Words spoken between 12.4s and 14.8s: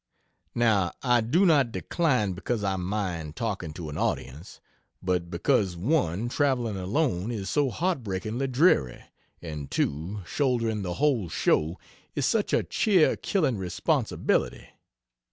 a cheer killing responsibility.